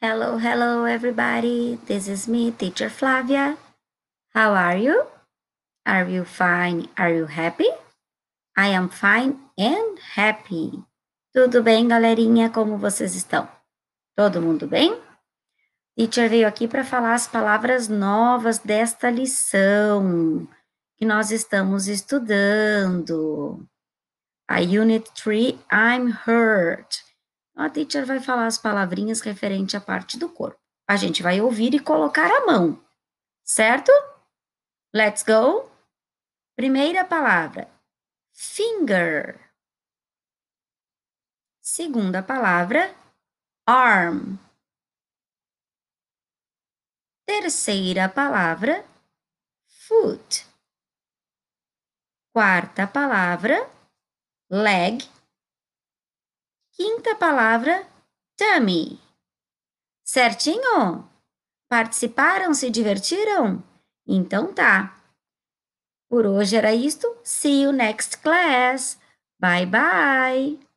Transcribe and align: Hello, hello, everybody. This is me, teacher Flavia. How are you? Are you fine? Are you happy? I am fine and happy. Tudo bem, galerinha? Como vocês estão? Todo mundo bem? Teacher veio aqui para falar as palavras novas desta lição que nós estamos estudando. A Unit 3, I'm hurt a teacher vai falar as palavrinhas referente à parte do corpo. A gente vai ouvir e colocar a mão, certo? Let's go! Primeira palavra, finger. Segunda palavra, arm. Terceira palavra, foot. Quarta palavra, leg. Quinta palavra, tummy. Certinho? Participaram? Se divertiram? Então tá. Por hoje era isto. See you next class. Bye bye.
Hello, 0.00 0.38
hello, 0.38 0.84
everybody. 0.84 1.76
This 1.86 2.06
is 2.06 2.28
me, 2.28 2.52
teacher 2.52 2.88
Flavia. 2.88 3.58
How 4.32 4.54
are 4.54 4.76
you? 4.76 5.06
Are 5.84 6.08
you 6.08 6.24
fine? 6.24 6.86
Are 6.96 7.10
you 7.10 7.26
happy? 7.26 7.66
I 8.56 8.68
am 8.68 8.90
fine 8.90 9.40
and 9.58 9.98
happy. 10.14 10.84
Tudo 11.34 11.64
bem, 11.64 11.88
galerinha? 11.88 12.48
Como 12.48 12.78
vocês 12.78 13.16
estão? 13.16 13.48
Todo 14.14 14.40
mundo 14.40 14.68
bem? 14.68 14.96
Teacher 15.96 16.30
veio 16.30 16.46
aqui 16.46 16.68
para 16.68 16.84
falar 16.84 17.14
as 17.14 17.26
palavras 17.26 17.88
novas 17.88 18.58
desta 18.58 19.10
lição 19.10 20.46
que 20.96 21.04
nós 21.04 21.32
estamos 21.32 21.88
estudando. 21.88 23.66
A 24.46 24.60
Unit 24.60 25.10
3, 25.20 25.58
I'm 25.72 26.12
hurt 26.24 27.07
a 27.58 27.68
teacher 27.68 28.06
vai 28.06 28.20
falar 28.20 28.46
as 28.46 28.56
palavrinhas 28.56 29.20
referente 29.20 29.76
à 29.76 29.80
parte 29.80 30.16
do 30.16 30.28
corpo. 30.28 30.60
A 30.88 30.96
gente 30.96 31.22
vai 31.22 31.40
ouvir 31.40 31.74
e 31.74 31.80
colocar 31.80 32.30
a 32.30 32.46
mão, 32.46 32.80
certo? 33.44 33.90
Let's 34.94 35.24
go! 35.24 35.68
Primeira 36.56 37.04
palavra, 37.04 37.68
finger. 38.32 39.40
Segunda 41.60 42.22
palavra, 42.22 42.94
arm. 43.66 44.38
Terceira 47.26 48.08
palavra, 48.08 48.84
foot. 49.66 50.46
Quarta 52.32 52.86
palavra, 52.86 53.68
leg. 54.48 55.17
Quinta 56.80 57.16
palavra, 57.16 57.84
tummy. 58.36 59.00
Certinho? 60.04 61.10
Participaram? 61.68 62.54
Se 62.54 62.70
divertiram? 62.70 63.64
Então 64.06 64.54
tá. 64.54 64.96
Por 66.08 66.24
hoje 66.24 66.56
era 66.56 66.72
isto. 66.72 67.18
See 67.24 67.62
you 67.62 67.72
next 67.72 68.18
class. 68.18 68.96
Bye 69.40 69.66
bye. 69.66 70.68